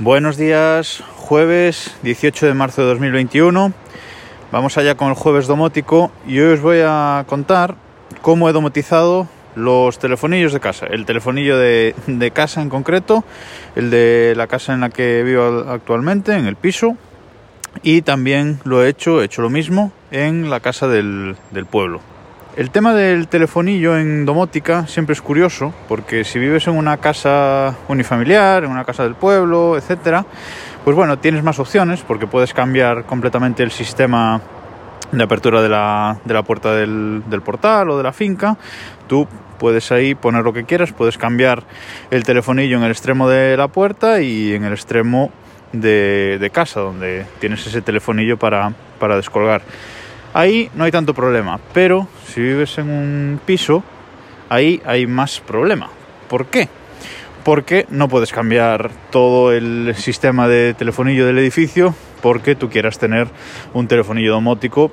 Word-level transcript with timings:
Buenos 0.00 0.36
días, 0.36 1.02
jueves 1.16 1.92
18 2.04 2.46
de 2.46 2.54
marzo 2.54 2.82
de 2.82 2.88
2021. 2.90 3.72
Vamos 4.52 4.78
allá 4.78 4.94
con 4.94 5.08
el 5.08 5.14
jueves 5.14 5.48
domótico 5.48 6.12
y 6.24 6.38
hoy 6.38 6.52
os 6.52 6.60
voy 6.60 6.78
a 6.84 7.24
contar 7.26 7.74
cómo 8.22 8.48
he 8.48 8.52
domotizado 8.52 9.26
los 9.56 9.98
telefonillos 9.98 10.52
de 10.52 10.60
casa. 10.60 10.86
El 10.86 11.04
telefonillo 11.04 11.58
de, 11.58 11.96
de 12.06 12.30
casa 12.30 12.62
en 12.62 12.68
concreto, 12.68 13.24
el 13.74 13.90
de 13.90 14.34
la 14.36 14.46
casa 14.46 14.72
en 14.72 14.82
la 14.82 14.90
que 14.90 15.24
vivo 15.24 15.64
actualmente, 15.68 16.34
en 16.34 16.46
el 16.46 16.54
piso. 16.54 16.96
Y 17.82 18.02
también 18.02 18.60
lo 18.62 18.84
he 18.84 18.88
hecho, 18.90 19.20
he 19.20 19.24
hecho 19.24 19.42
lo 19.42 19.50
mismo 19.50 19.90
en 20.12 20.48
la 20.48 20.60
casa 20.60 20.86
del, 20.86 21.34
del 21.50 21.66
pueblo. 21.66 22.02
El 22.58 22.70
tema 22.70 22.92
del 22.92 23.28
telefonillo 23.28 23.96
en 23.96 24.24
domótica 24.24 24.88
siempre 24.88 25.12
es 25.12 25.22
curioso, 25.22 25.72
porque 25.86 26.24
si 26.24 26.40
vives 26.40 26.66
en 26.66 26.76
una 26.76 26.96
casa 26.96 27.76
unifamiliar, 27.86 28.64
en 28.64 28.72
una 28.72 28.84
casa 28.84 29.04
del 29.04 29.14
pueblo, 29.14 29.76
etcétera, 29.76 30.26
pues 30.82 30.96
bueno, 30.96 31.20
tienes 31.20 31.44
más 31.44 31.60
opciones 31.60 32.02
porque 32.02 32.26
puedes 32.26 32.52
cambiar 32.54 33.04
completamente 33.04 33.62
el 33.62 33.70
sistema 33.70 34.40
de 35.12 35.22
apertura 35.22 35.62
de 35.62 35.68
la, 35.68 36.18
de 36.24 36.34
la 36.34 36.42
puerta 36.42 36.74
del, 36.74 37.22
del, 37.30 37.42
portal 37.42 37.90
o 37.90 37.96
de 37.96 38.02
la 38.02 38.12
finca. 38.12 38.56
Tú 39.06 39.28
puedes 39.60 39.92
ahí 39.92 40.16
poner 40.16 40.42
lo 40.42 40.52
que 40.52 40.64
quieras, 40.64 40.92
puedes 40.92 41.16
cambiar 41.16 41.62
el 42.10 42.24
telefonillo 42.24 42.76
en 42.78 42.82
el 42.82 42.90
extremo 42.90 43.28
de 43.28 43.56
la 43.56 43.68
puerta 43.68 44.20
y 44.20 44.52
en 44.52 44.64
el 44.64 44.72
extremo 44.72 45.30
de, 45.72 46.38
de 46.40 46.50
casa, 46.50 46.80
donde 46.80 47.24
tienes 47.38 47.64
ese 47.64 47.82
telefonillo 47.82 48.36
para, 48.36 48.72
para 48.98 49.14
descolgar. 49.14 49.62
Ahí 50.38 50.70
no 50.76 50.84
hay 50.84 50.92
tanto 50.92 51.14
problema, 51.14 51.58
pero 51.74 52.06
si 52.28 52.40
vives 52.40 52.78
en 52.78 52.90
un 52.90 53.40
piso, 53.44 53.82
ahí 54.48 54.80
hay 54.84 55.04
más 55.04 55.40
problema. 55.40 55.90
¿Por 56.28 56.46
qué? 56.46 56.68
Porque 57.42 57.86
no 57.90 58.06
puedes 58.06 58.30
cambiar 58.30 58.88
todo 59.10 59.52
el 59.52 59.96
sistema 59.96 60.46
de 60.46 60.74
telefonillo 60.74 61.26
del 61.26 61.38
edificio 61.38 61.92
porque 62.22 62.54
tú 62.54 62.70
quieras 62.70 63.00
tener 63.00 63.26
un 63.74 63.88
telefonillo 63.88 64.30
domótico 64.30 64.92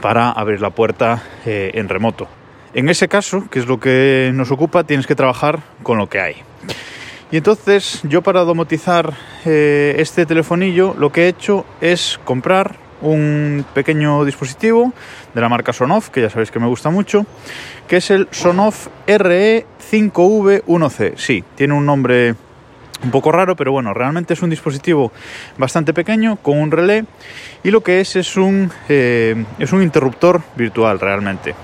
para 0.00 0.30
abrir 0.30 0.62
la 0.62 0.70
puerta 0.70 1.22
eh, 1.44 1.72
en 1.74 1.90
remoto. 1.90 2.26
En 2.72 2.88
ese 2.88 3.08
caso, 3.08 3.50
que 3.50 3.58
es 3.58 3.66
lo 3.66 3.78
que 3.78 4.30
nos 4.32 4.50
ocupa, 4.50 4.84
tienes 4.84 5.06
que 5.06 5.14
trabajar 5.14 5.60
con 5.82 5.98
lo 5.98 6.08
que 6.08 6.20
hay. 6.20 6.36
Y 7.30 7.36
entonces 7.36 8.00
yo 8.04 8.22
para 8.22 8.40
domotizar 8.40 9.12
eh, 9.44 9.96
este 9.98 10.24
telefonillo 10.24 10.94
lo 10.98 11.12
que 11.12 11.24
he 11.24 11.28
hecho 11.28 11.66
es 11.82 12.18
comprar 12.24 12.85
un 13.02 13.64
pequeño 13.74 14.24
dispositivo 14.24 14.92
de 15.34 15.40
la 15.40 15.48
marca 15.48 15.72
Sonoff, 15.72 16.10
que 16.10 16.22
ya 16.22 16.30
sabéis 16.30 16.50
que 16.50 16.58
me 16.58 16.66
gusta 16.66 16.90
mucho, 16.90 17.24
que 17.86 17.98
es 17.98 18.10
el 18.10 18.26
Sonoff 18.30 18.88
RE5V1C. 19.06 21.16
Sí, 21.16 21.44
tiene 21.54 21.74
un 21.74 21.86
nombre 21.86 22.34
un 23.02 23.10
poco 23.10 23.32
raro, 23.32 23.56
pero 23.56 23.72
bueno, 23.72 23.94
realmente 23.94 24.34
es 24.34 24.42
un 24.42 24.50
dispositivo 24.50 25.12
bastante 25.58 25.92
pequeño 25.92 26.36
con 26.36 26.58
un 26.58 26.70
relé 26.70 27.04
y 27.62 27.70
lo 27.70 27.82
que 27.82 28.00
es 28.00 28.16
es 28.16 28.36
un, 28.36 28.70
eh, 28.88 29.44
es 29.58 29.72
un 29.72 29.82
interruptor 29.82 30.40
virtual 30.56 30.98
realmente. 30.98 31.54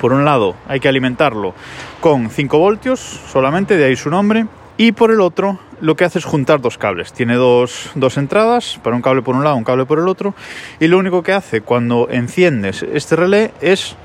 Por 0.00 0.12
un 0.12 0.24
lado 0.24 0.54
hay 0.68 0.80
que 0.80 0.88
alimentarlo 0.88 1.54
con 2.00 2.30
5 2.30 2.58
voltios 2.58 3.00
solamente, 3.00 3.76
de 3.76 3.84
ahí 3.84 3.96
su 3.96 4.10
nombre, 4.10 4.46
y 4.78 4.92
por 4.92 5.10
el 5.10 5.20
otro 5.20 5.58
lo 5.80 5.96
que 5.96 6.04
hace 6.04 6.18
es 6.18 6.24
juntar 6.24 6.60
dos 6.60 6.78
cables. 6.78 7.12
Tiene 7.12 7.34
dos, 7.34 7.90
dos, 7.94 8.16
entradas, 8.16 8.80
para 8.82 8.96
un 8.96 9.02
cable 9.02 9.22
por 9.22 9.36
un 9.36 9.44
lado, 9.44 9.56
un 9.56 9.64
cable 9.64 9.84
por 9.84 9.98
el 9.98 10.08
otro, 10.08 10.34
y 10.80 10.86
lo 10.86 10.98
único 10.98 11.22
que 11.22 11.32
hace 11.32 11.60
cuando 11.60 12.08
enciendes 12.10 12.82
este 12.82 13.16
relé 13.16 13.52
es 13.60 13.96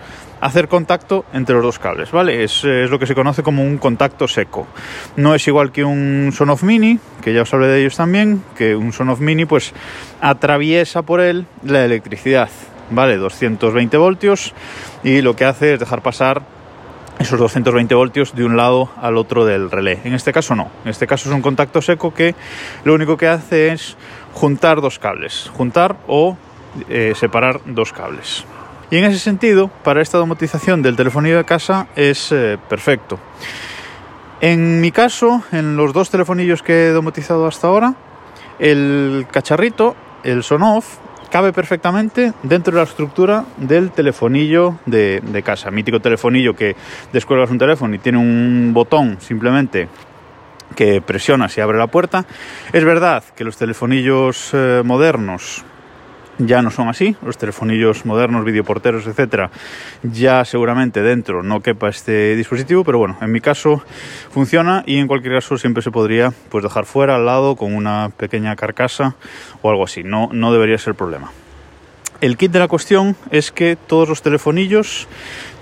hacer 0.41 0.67
contacto 0.67 1.23
entre 1.31 1.55
los 1.55 1.63
dos 1.63 1.79
cables, 1.79 2.11
¿vale? 2.11 2.43
Es, 2.43 2.65
es, 2.65 2.89
lo 2.89 2.99
que 2.99 3.07
se 3.07 3.15
conoce 3.15 3.43
como 3.43 3.63
un 3.63 3.77
contacto 3.77 4.27
seco. 4.27 4.67
No 5.15 5.33
es 5.35 5.47
igual 5.47 5.71
que 5.71 5.85
un 5.85 6.31
Sonoff 6.33 6.63
Mini, 6.63 6.99
que 7.21 7.33
ya 7.33 7.43
os 7.43 7.53
hablé 7.53 7.67
de 7.67 7.79
ellos 7.79 7.95
también, 7.95 8.43
que 8.57 8.75
un 8.75 8.91
Sonoff 8.91 9.21
Mini 9.21 9.45
pues 9.45 9.73
atraviesa 10.19 11.03
por 11.03 11.21
él 11.21 11.45
la 11.63 11.85
electricidad, 11.85 12.49
¿vale? 12.89 13.15
220 13.17 13.95
voltios 13.95 14.53
y 15.03 15.21
lo 15.21 15.35
que 15.35 15.45
hace 15.45 15.75
es 15.75 15.79
dejar 15.79 16.01
pasar 16.01 16.41
esos 17.19 17.39
220 17.39 17.95
voltios 17.95 18.35
de 18.35 18.43
un 18.43 18.57
lado 18.57 18.89
al 19.01 19.17
otro 19.17 19.45
del 19.45 19.71
relé. 19.71 19.99
En 20.03 20.13
este 20.13 20.33
caso 20.33 20.55
no, 20.55 20.69
en 20.83 20.89
este 20.89 21.07
caso 21.07 21.29
es 21.29 21.35
un 21.35 21.41
contacto 21.41 21.81
seco 21.81 22.13
que 22.13 22.35
lo 22.83 22.93
único 22.93 23.17
que 23.17 23.27
hace 23.27 23.71
es 23.71 23.97
juntar 24.33 24.81
dos 24.81 24.99
cables, 24.99 25.49
juntar 25.55 25.97
o 26.07 26.37
eh, 26.89 27.13
separar 27.15 27.61
dos 27.65 27.93
cables. 27.93 28.45
Y 28.89 28.97
en 28.97 29.05
ese 29.05 29.19
sentido, 29.19 29.69
para 29.83 30.01
esta 30.01 30.17
domotización 30.17 30.81
del 30.81 30.95
telefonillo 30.95 31.37
de 31.37 31.45
casa 31.45 31.87
es 31.95 32.31
eh, 32.31 32.57
perfecto. 32.69 33.19
En 34.41 34.81
mi 34.81 34.91
caso, 34.91 35.41
en 35.51 35.77
los 35.77 35.93
dos 35.93 36.09
telefonillos 36.09 36.61
que 36.61 36.87
he 36.87 36.89
domotizado 36.89 37.47
hasta 37.47 37.67
ahora, 37.67 37.95
el 38.59 39.25
cacharrito, 39.31 39.95
el 40.23 40.43
Sonoff, 40.43 40.97
cabe 41.33 41.51
perfectamente 41.51 42.31
dentro 42.43 42.73
de 42.73 42.77
la 42.77 42.83
estructura 42.83 43.45
del 43.57 43.89
telefonillo 43.89 44.77
de, 44.85 45.41
casa. 45.43 45.71
Mítico 45.71 45.99
telefonillo 45.99 46.55
que 46.55 46.75
descuelgas 47.11 47.49
un 47.49 47.57
teléfono 47.57 47.95
y 47.95 47.97
tiene 47.97 48.19
un 48.19 48.69
botón 48.71 49.17
simplemente 49.19 49.89
que 50.75 51.01
presionas 51.01 51.57
y 51.57 51.61
abre 51.61 51.79
la 51.79 51.87
puerta. 51.87 52.27
Es 52.71 52.85
verdad 52.85 53.23
que 53.35 53.43
los 53.43 53.57
telefonillos 53.57 54.51
eh, 54.53 54.83
modernos 54.85 55.65
ya 56.37 56.61
no 56.61 56.71
son 56.71 56.89
así, 56.89 57.15
los 57.23 57.37
telefonillos 57.37 58.05
modernos, 58.05 58.45
videoporteros, 58.45 59.05
etcétera, 59.07 59.51
ya 60.03 60.43
seguramente 60.45 61.01
dentro 61.01 61.43
no 61.43 61.61
quepa 61.61 61.89
este 61.89 62.35
dispositivo, 62.35 62.83
pero 62.83 62.97
bueno, 62.97 63.17
en 63.21 63.31
mi 63.31 63.41
caso 63.41 63.83
funciona 64.31 64.83
y 64.85 64.97
en 64.97 65.07
cualquier 65.07 65.35
caso 65.35 65.57
siempre 65.57 65.83
se 65.83 65.91
podría 65.91 66.33
pues 66.49 66.63
dejar 66.63 66.85
fuera 66.85 67.15
al 67.15 67.25
lado 67.25 67.55
con 67.55 67.75
una 67.75 68.09
pequeña 68.15 68.55
carcasa 68.55 69.15
o 69.61 69.69
algo 69.69 69.83
así, 69.83 70.03
no, 70.03 70.29
no 70.31 70.51
debería 70.51 70.77
ser 70.77 70.95
problema. 70.95 71.31
El 72.21 72.37
kit 72.37 72.51
de 72.51 72.59
la 72.59 72.69
cuestión 72.69 73.17
es 73.31 73.51
que 73.51 73.75
todos 73.75 74.07
los 74.07 74.21
telefonillos 74.21 75.07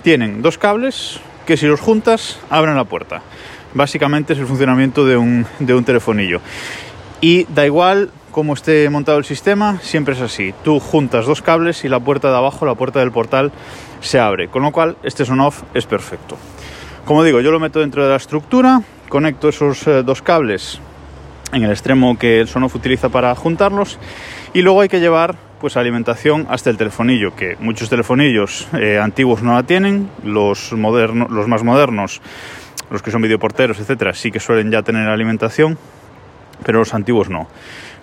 tienen 0.03 0.41
dos 0.41 0.57
cables 0.57 1.19
que 1.45 1.57
si 1.57 1.65
los 1.65 1.79
juntas 1.79 2.39
abren 2.49 2.75
la 2.75 2.83
puerta. 2.85 3.23
Básicamente 3.73 4.33
es 4.33 4.39
el 4.39 4.45
funcionamiento 4.45 5.05
de 5.05 5.17
un, 5.17 5.47
de 5.59 5.73
un 5.73 5.83
telefonillo. 5.83 6.39
Y 7.19 7.45
da 7.45 7.65
igual 7.65 8.11
cómo 8.31 8.53
esté 8.53 8.89
montado 8.89 9.17
el 9.17 9.25
sistema, 9.25 9.79
siempre 9.81 10.15
es 10.15 10.21
así. 10.21 10.53
Tú 10.63 10.79
juntas 10.79 11.25
dos 11.25 11.41
cables 11.41 11.83
y 11.83 11.89
la 11.89 11.99
puerta 11.99 12.29
de 12.29 12.37
abajo, 12.37 12.65
la 12.65 12.75
puerta 12.75 12.99
del 12.99 13.11
portal, 13.11 13.51
se 13.99 14.19
abre. 14.19 14.47
Con 14.47 14.63
lo 14.63 14.71
cual, 14.71 14.97
este 15.03 15.25
son-off 15.25 15.63
es 15.73 15.85
perfecto. 15.85 16.37
Como 17.05 17.23
digo, 17.23 17.41
yo 17.41 17.51
lo 17.51 17.59
meto 17.59 17.79
dentro 17.79 18.03
de 18.03 18.09
la 18.09 18.15
estructura, 18.15 18.81
conecto 19.09 19.49
esos 19.49 19.85
eh, 19.87 20.03
dos 20.03 20.21
cables 20.21 20.79
en 21.51 21.63
el 21.63 21.71
extremo 21.71 22.17
que 22.17 22.39
el 22.39 22.47
Sonoff 22.47 22.75
utiliza 22.75 23.09
para 23.09 23.33
juntarlos 23.35 23.99
y 24.53 24.61
luego 24.61 24.81
hay 24.81 24.89
que 24.89 24.99
llevar 24.99 25.35
pues 25.59 25.77
alimentación 25.77 26.47
hasta 26.49 26.69
el 26.69 26.77
telefonillo, 26.77 27.35
que 27.35 27.55
muchos 27.59 27.89
telefonillos 27.89 28.67
eh, 28.73 28.97
antiguos 28.97 29.43
no 29.43 29.53
la 29.53 29.63
tienen, 29.63 30.09
los, 30.23 30.73
modernos, 30.73 31.29
los 31.29 31.47
más 31.47 31.63
modernos, 31.63 32.21
los 32.89 33.03
que 33.03 33.11
son 33.11 33.21
videoporteros, 33.21 33.79
etcétera, 33.79 34.13
sí 34.13 34.31
que 34.31 34.39
suelen 34.39 34.71
ya 34.71 34.81
tener 34.81 35.07
alimentación, 35.07 35.77
pero 36.63 36.79
los 36.79 36.93
antiguos 36.93 37.29
no. 37.29 37.47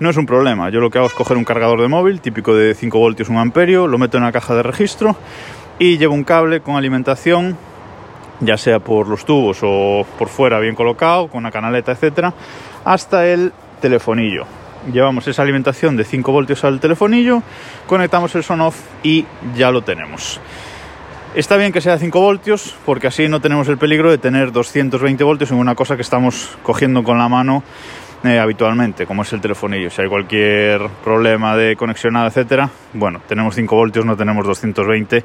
No 0.00 0.10
es 0.10 0.16
un 0.16 0.26
problema. 0.26 0.70
Yo 0.70 0.80
lo 0.80 0.90
que 0.90 0.98
hago 0.98 1.08
es 1.08 1.14
coger 1.14 1.36
un 1.36 1.44
cargador 1.44 1.80
de 1.80 1.88
móvil, 1.88 2.20
típico 2.20 2.54
de 2.54 2.74
5 2.74 2.98
voltios, 2.98 3.28
1 3.28 3.40
amperio, 3.40 3.86
lo 3.86 3.98
meto 3.98 4.16
en 4.16 4.22
una 4.24 4.32
caja 4.32 4.54
de 4.54 4.62
registro 4.62 5.16
y 5.78 5.98
llevo 5.98 6.14
un 6.14 6.24
cable 6.24 6.60
con 6.60 6.76
alimentación, 6.76 7.56
ya 8.40 8.56
sea 8.56 8.80
por 8.80 9.08
los 9.08 9.24
tubos 9.24 9.58
o 9.62 10.04
por 10.18 10.28
fuera 10.28 10.58
bien 10.58 10.74
colocado, 10.74 11.28
con 11.28 11.38
una 11.38 11.50
canaleta, 11.50 11.92
etcétera, 11.92 12.34
hasta 12.84 13.26
el 13.26 13.52
telefonillo. 13.80 14.44
Llevamos 14.92 15.26
esa 15.28 15.42
alimentación 15.42 15.96
de 15.96 16.04
5 16.04 16.32
voltios 16.32 16.64
al 16.64 16.80
telefonillo, 16.80 17.42
conectamos 17.86 18.34
el 18.34 18.42
son 18.42 18.60
off 18.60 18.76
y 19.02 19.24
ya 19.54 19.70
lo 19.70 19.82
tenemos. 19.82 20.40
Está 21.34 21.56
bien 21.56 21.72
que 21.72 21.80
sea 21.80 21.98
5 21.98 22.20
voltios 22.20 22.74
porque 22.86 23.06
así 23.06 23.28
no 23.28 23.40
tenemos 23.40 23.68
el 23.68 23.78
peligro 23.78 24.10
de 24.10 24.18
tener 24.18 24.50
220 24.50 25.22
voltios 25.24 25.50
en 25.50 25.58
una 25.58 25.74
cosa 25.74 25.94
que 25.94 26.02
estamos 26.02 26.56
cogiendo 26.62 27.04
con 27.04 27.18
la 27.18 27.28
mano 27.28 27.62
eh, 28.24 28.38
habitualmente, 28.38 29.06
como 29.06 29.22
es 29.22 29.32
el 29.32 29.40
telefonillo. 29.40 29.90
Si 29.90 30.02
hay 30.02 30.08
cualquier 30.08 30.88
problema 31.04 31.56
de 31.56 31.76
conexión, 31.76 32.16
etcétera, 32.16 32.68
bueno, 32.94 33.20
tenemos 33.28 33.54
5 33.54 33.76
voltios, 33.76 34.04
no 34.04 34.16
tenemos 34.16 34.46
220 34.46 35.24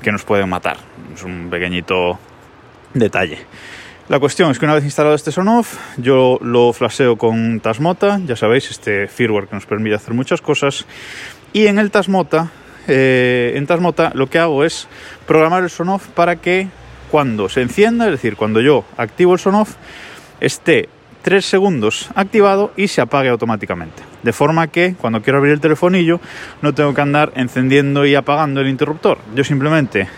que 0.00 0.12
nos 0.12 0.24
pueden 0.24 0.48
matar. 0.48 0.76
Es 1.14 1.22
un 1.24 1.48
pequeñito 1.50 2.18
detalle. 2.94 3.38
La 4.08 4.18
cuestión 4.20 4.50
es 4.50 4.58
que 4.58 4.64
una 4.64 4.74
vez 4.74 4.84
instalado 4.84 5.14
este 5.14 5.32
Sonoff, 5.32 5.76
yo 5.98 6.38
lo 6.40 6.72
flasheo 6.72 7.16
con 7.16 7.60
Tasmota, 7.60 8.18
ya 8.24 8.36
sabéis, 8.36 8.70
este 8.70 9.06
firmware 9.06 9.48
que 9.48 9.56
nos 9.56 9.66
permite 9.66 9.96
hacer 9.96 10.14
muchas 10.14 10.40
cosas. 10.40 10.86
Y 11.52 11.66
en 11.66 11.78
el 11.78 11.90
Tasmota, 11.90 12.50
eh, 12.86 13.52
en 13.56 13.66
Tasmota 13.66 14.12
lo 14.14 14.28
que 14.28 14.38
hago 14.38 14.64
es 14.64 14.88
programar 15.26 15.62
el 15.62 15.70
Sonoff 15.70 16.08
para 16.08 16.36
que 16.36 16.68
cuando 17.10 17.50
se 17.50 17.60
encienda, 17.60 18.06
es 18.06 18.12
decir, 18.12 18.36
cuando 18.36 18.60
yo 18.60 18.84
activo 18.96 19.34
el 19.34 19.38
Sonoff, 19.40 19.74
esté 20.40 20.88
3 21.22 21.44
segundos 21.44 22.08
activado 22.14 22.72
y 22.76 22.88
se 22.88 23.00
apague 23.00 23.28
automáticamente. 23.28 24.02
De 24.22 24.32
forma 24.32 24.68
que 24.68 24.94
cuando 25.00 25.22
quiero 25.22 25.38
abrir 25.38 25.52
el 25.52 25.60
telefonillo 25.60 26.20
no 26.62 26.74
tengo 26.74 26.94
que 26.94 27.00
andar 27.00 27.32
encendiendo 27.36 28.06
y 28.06 28.14
apagando 28.14 28.60
el 28.60 28.68
interruptor. 28.68 29.18
Yo 29.34 29.44
simplemente, 29.44 30.08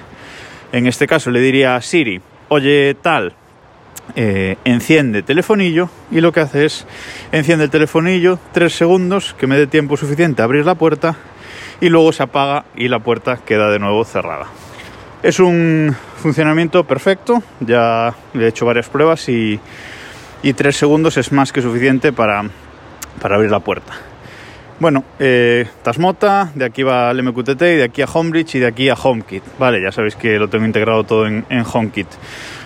en 0.73 0.87
este 0.87 1.07
caso, 1.07 1.31
le 1.31 1.41
diría 1.41 1.77
a 1.77 1.83
Siri, 1.83 2.21
oye 2.49 2.95
tal, 3.01 3.35
eh, 4.17 4.57
enciende 4.65 5.23
telefonillo 5.23 5.89
y 6.11 6.21
lo 6.21 6.33
que 6.33 6.41
hace 6.41 6.65
es 6.65 6.87
enciende 7.31 7.67
el 7.67 7.71
telefonillo 7.71 8.41
tres 8.53 8.73
segundos 8.75 9.35
que 9.39 9.47
me 9.47 9.57
dé 9.57 9.69
tiempo 9.69 9.97
suficiente 9.97 10.43
a 10.43 10.47
abrir 10.47 10.67
la 10.67 10.75
puerta 10.75 11.17
y 11.81 11.89
luego 11.89 12.13
se 12.13 12.25
apaga 12.25 12.65
y 12.77 12.89
la 12.89 12.99
puerta 12.99 13.39
queda 13.45 13.71
de 13.71 13.79
nuevo 13.79 14.05
cerrada. 14.05 14.47
Es 15.23 15.39
un 15.39 15.95
funcionamiento 16.17 16.85
perfecto, 16.85 17.43
ya 17.61 18.15
he 18.35 18.47
hecho 18.47 18.67
varias 18.67 18.89
pruebas 18.89 19.29
y, 19.29 19.61
y 20.43 20.53
tres 20.53 20.77
segundos 20.77 21.17
es 21.17 21.33
más 21.33 21.53
que 21.53 21.63
suficiente 21.63 22.13
para, 22.13 22.45
para 23.21 23.37
abrir 23.37 23.51
la 23.51 23.61
puerta. 23.61 23.93
Bueno, 24.79 25.05
eh, 25.19 25.69
Tasmota, 25.83 26.51
de 26.55 26.65
aquí 26.65 26.83
va 26.83 27.11
al 27.11 27.23
MQTT 27.23 27.63
y 27.63 27.77
de 27.77 27.85
aquí 27.85 28.01
a 28.01 28.07
Homebridge 28.07 28.55
y 28.55 28.59
de 28.61 28.67
aquí 28.67 28.89
a 28.89 28.95
HomeKit. 28.95 29.43
Vale, 29.59 29.83
ya 29.83 29.93
sabéis 29.93 30.17
que 30.17 30.39
lo 30.39 30.49
tengo 30.49 30.65
integrado 30.65 31.05
todo 31.05 31.27
en, 31.27 31.45
en 31.51 31.65
HomeKit. 31.71 32.07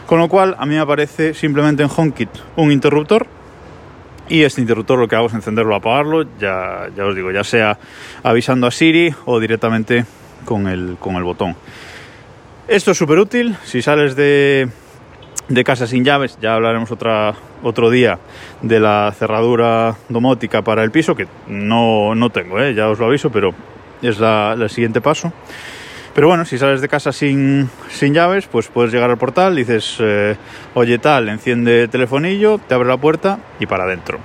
Con 0.07 0.21
lo 0.21 0.29
cual, 0.29 0.55
a 0.59 0.65
mí 0.65 0.75
me 0.75 0.81
aparece 0.81 1.35
simplemente 1.35 1.83
en 1.83 1.91
HomeKit 1.95 2.29
un 2.55 2.71
interruptor 2.71 3.27
y 4.29 4.43
este 4.43 4.61
interruptor 4.61 4.99
lo 4.99 5.09
que 5.09 5.17
hago 5.17 5.27
es 5.27 5.35
encenderlo 5.35 5.75
apagarlo, 5.75 6.23
ya, 6.39 6.89
ya 6.97 7.05
os 7.05 7.17
digo, 7.17 7.33
ya 7.33 7.43
sea 7.43 7.79
avisando 8.23 8.67
a 8.67 8.71
Siri 8.71 9.13
o 9.25 9.41
directamente 9.41 10.05
con 10.45 10.69
el, 10.69 10.97
con 11.01 11.17
el 11.17 11.25
botón. 11.25 11.57
Esto 12.69 12.93
es 12.93 12.99
súper 12.99 13.19
útil 13.19 13.57
si 13.65 13.83
sales 13.83 14.15
de, 14.15 14.69
de 15.49 15.65
casa 15.65 15.87
sin 15.87 16.05
llaves, 16.05 16.39
ya 16.41 16.55
hablaremos 16.55 16.91
otra, 16.91 17.35
otro 17.63 17.91
día 17.91 18.19
de 18.63 18.81
la 18.81 19.13
cerradura 19.17 19.97
domótica 20.09 20.63
para 20.63 20.83
el 20.83 20.91
piso, 20.91 21.15
que 21.15 21.27
no, 21.47 22.15
no 22.15 22.31
tengo, 22.31 22.61
¿eh? 22.61 22.75
ya 22.75 22.89
os 22.89 22.99
lo 22.99 23.07
aviso, 23.07 23.31
pero 23.31 23.51
es 24.03 24.19
la, 24.19 24.57
el 24.59 24.71
siguiente 24.71 25.01
paso. 25.01 25.33
Pero 26.15 26.29
bueno, 26.29 26.45
si 26.45 26.59
sales 26.59 26.81
de 26.81 26.89
casa 26.89 27.13
sin, 27.13 27.69
sin 27.89 28.15
llaves, 28.15 28.47
pues 28.47 28.69
puedes 28.69 28.93
llegar 28.93 29.11
al 29.11 29.19
portal, 29.19 29.57
dices, 29.57 29.97
eh, 29.99 30.37
oye 30.75 30.99
tal, 30.99 31.29
enciende 31.29 31.89
telefonillo, 31.89 32.59
te 32.59 32.75
abre 32.75 32.89
la 32.89 32.97
puerta 32.97 33.41
y 33.59 33.67
para 33.67 33.85
adentro. 33.85 34.21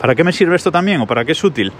¿Para 0.00 0.16
qué 0.16 0.24
me 0.24 0.32
sirve 0.32 0.56
esto 0.56 0.72
también 0.72 1.00
o 1.00 1.06
para 1.06 1.24
qué 1.24 1.32
es 1.32 1.44
útil? 1.44 1.72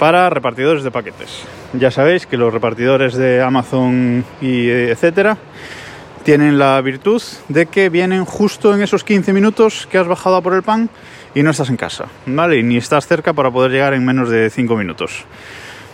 Para 0.00 0.28
repartidores 0.28 0.82
de 0.82 0.90
paquetes. 0.90 1.44
Ya 1.74 1.92
sabéis 1.92 2.26
que 2.26 2.36
los 2.36 2.52
repartidores 2.52 3.14
de 3.14 3.40
Amazon 3.40 4.24
y 4.40 4.68
etcétera 4.68 5.38
tienen 6.22 6.58
la 6.58 6.80
virtud 6.80 7.22
de 7.48 7.66
que 7.66 7.88
vienen 7.88 8.24
justo 8.24 8.74
en 8.74 8.82
esos 8.82 9.04
15 9.04 9.32
minutos 9.32 9.88
que 9.90 9.98
has 9.98 10.06
bajado 10.06 10.36
a 10.36 10.42
por 10.42 10.54
el 10.54 10.62
pan 10.62 10.88
y 11.34 11.42
no 11.42 11.50
estás 11.50 11.68
en 11.70 11.76
casa, 11.76 12.06
¿vale? 12.26 12.58
Y 12.58 12.62
ni 12.62 12.76
estás 12.76 13.06
cerca 13.06 13.32
para 13.32 13.50
poder 13.50 13.72
llegar 13.72 13.94
en 13.94 14.04
menos 14.04 14.30
de 14.30 14.50
5 14.50 14.76
minutos. 14.76 15.24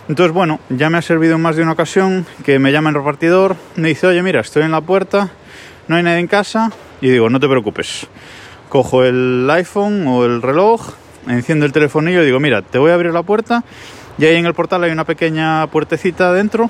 Entonces, 0.07 0.33
bueno, 0.33 0.59
ya 0.69 0.89
me 0.89 0.97
ha 0.97 1.01
servido 1.01 1.35
en 1.35 1.41
más 1.41 1.55
de 1.55 1.63
una 1.63 1.73
ocasión 1.73 2.25
que 2.43 2.59
me 2.59 2.71
llama 2.71 2.89
el 2.89 2.95
repartidor, 2.95 3.55
me 3.75 3.89
dice, 3.89 4.07
oye, 4.07 4.23
mira, 4.23 4.41
estoy 4.41 4.63
en 4.63 4.71
la 4.71 4.81
puerta, 4.81 5.29
no 5.87 5.95
hay 5.95 6.03
nadie 6.03 6.19
en 6.19 6.27
casa, 6.27 6.71
y 7.01 7.09
digo, 7.09 7.29
no 7.29 7.39
te 7.39 7.47
preocupes. 7.47 8.07
Cojo 8.69 9.03
el 9.03 9.47
iPhone 9.51 10.07
o 10.07 10.25
el 10.25 10.41
reloj, 10.41 10.93
enciendo 11.27 11.65
el 11.65 11.71
telefonillo 11.71 12.23
y 12.23 12.25
digo, 12.25 12.39
mira, 12.39 12.61
te 12.61 12.77
voy 12.77 12.91
a 12.91 12.95
abrir 12.95 13.13
la 13.13 13.23
puerta, 13.23 13.63
y 14.17 14.25
ahí 14.25 14.35
en 14.35 14.45
el 14.45 14.53
portal 14.53 14.83
hay 14.83 14.91
una 14.91 15.05
pequeña 15.05 15.67
puertecita 15.67 16.33
dentro, 16.33 16.69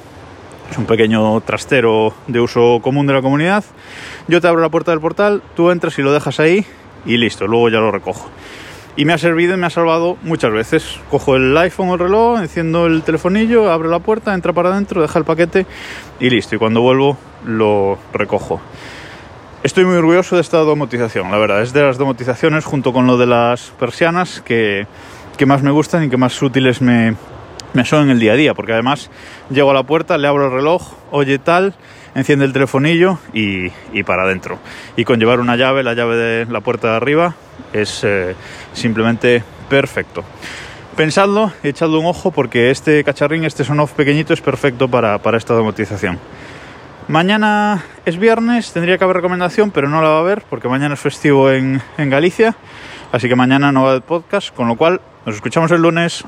es 0.69 0.77
un 0.77 0.85
pequeño 0.85 1.41
trastero 1.41 2.13
de 2.27 2.39
uso 2.39 2.79
común 2.81 3.07
de 3.07 3.13
la 3.13 3.21
comunidad. 3.21 3.63
Yo 4.27 4.41
te 4.41 4.47
abro 4.47 4.61
la 4.61 4.69
puerta 4.69 4.91
del 4.91 4.99
portal, 4.99 5.41
tú 5.55 5.71
entras 5.71 5.97
y 5.99 6.01
lo 6.01 6.13
dejas 6.13 6.39
ahí 6.39 6.65
y 7.05 7.17
listo, 7.17 7.47
luego 7.47 7.69
ya 7.69 7.79
lo 7.79 7.91
recojo 7.91 8.29
y 8.99 9.05
me 9.05 9.13
ha 9.13 9.17
servido 9.17 9.53
y 9.53 9.57
me 9.57 9.65
ha 9.65 9.69
salvado 9.69 10.17
muchas 10.23 10.51
veces. 10.51 10.99
Cojo 11.09 11.37
el 11.37 11.55
iPhone 11.57 11.87
o 11.87 11.93
el 11.93 11.99
reloj, 11.99 12.41
enciendo 12.41 12.85
el 12.85 13.01
telefonillo, 13.03 13.71
abro 13.71 13.89
la 13.89 13.99
puerta, 13.99 14.33
entra 14.33 14.51
para 14.51 14.71
adentro, 14.71 15.01
deja 15.01 15.17
el 15.17 15.23
paquete 15.23 15.65
y 16.19 16.29
listo. 16.29 16.55
Y 16.55 16.57
cuando 16.57 16.81
vuelvo 16.81 17.17
lo 17.45 17.97
recojo. 18.11 18.59
Estoy 19.63 19.85
muy 19.85 19.95
orgulloso 19.95 20.35
de 20.35 20.41
esta 20.41 20.57
domotización, 20.57 21.31
la 21.31 21.37
verdad. 21.37 21.61
Es 21.61 21.71
de 21.71 21.81
las 21.81 21.97
domotizaciones 21.97 22.65
junto 22.65 22.91
con 22.91 23.07
lo 23.07 23.17
de 23.17 23.25
las 23.25 23.71
persianas 23.79 24.41
que, 24.41 24.85
que 25.37 25.45
más 25.45 25.63
me 25.63 25.71
gustan 25.71 26.03
y 26.03 26.09
que 26.09 26.17
más 26.17 26.41
útiles 26.41 26.81
me, 26.81 27.15
me 27.73 27.85
son 27.85 28.03
en 28.03 28.09
el 28.11 28.19
día 28.19 28.33
a 28.33 28.35
día, 28.35 28.53
porque 28.53 28.73
además 28.73 29.09
llego 29.49 29.71
a 29.71 29.73
la 29.73 29.83
puerta, 29.83 30.17
le 30.17 30.27
abro 30.27 30.45
el 30.45 30.51
reloj, 30.51 30.93
oye 31.11 31.39
tal, 31.39 31.73
enciende 32.15 32.45
el 32.45 32.53
telefonillo 32.53 33.19
y, 33.33 33.71
y 33.93 34.03
para 34.03 34.23
adentro. 34.23 34.59
Y 34.95 35.03
con 35.05 35.19
llevar 35.19 35.39
una 35.39 35.55
llave, 35.55 35.83
la 35.83 35.93
llave 35.93 36.15
de 36.15 36.45
la 36.45 36.61
puerta 36.61 36.89
de 36.89 36.95
arriba, 36.95 37.35
es 37.73 38.03
eh, 38.03 38.35
simplemente 38.73 39.43
perfecto. 39.69 40.23
Pensadlo, 40.95 41.53
echadle 41.63 41.97
un 41.97 42.07
ojo 42.07 42.31
porque 42.31 42.71
este 42.71 43.03
cacharrín, 43.03 43.45
este 43.45 43.63
son-off 43.63 43.93
pequeñito 43.93 44.33
es 44.33 44.41
perfecto 44.41 44.89
para, 44.89 45.17
para 45.19 45.37
esta 45.37 45.53
domotización. 45.53 46.19
Mañana 47.07 47.83
es 48.05 48.17
viernes, 48.17 48.71
tendría 48.71 48.97
que 48.97 49.03
haber 49.03 49.15
recomendación, 49.15 49.71
pero 49.71 49.89
no 49.89 50.01
la 50.01 50.09
va 50.09 50.17
a 50.17 50.19
haber 50.19 50.43
porque 50.43 50.67
mañana 50.67 50.93
es 50.93 50.99
festivo 50.99 51.49
en, 51.49 51.81
en 51.97 52.09
Galicia, 52.09 52.55
así 53.11 53.27
que 53.27 53.35
mañana 53.35 53.71
no 53.71 53.83
va 53.83 53.91
haber 53.91 54.03
podcast, 54.03 54.53
con 54.53 54.67
lo 54.67 54.75
cual 54.75 55.01
nos 55.25 55.35
escuchamos 55.35 55.71
el 55.71 55.81
lunes. 55.81 56.23